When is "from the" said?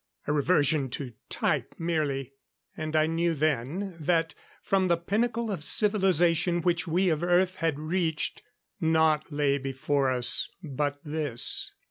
4.63-4.97